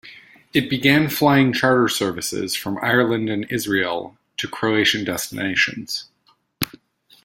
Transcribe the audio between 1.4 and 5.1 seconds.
charter services from Ireland and Israel to Croatian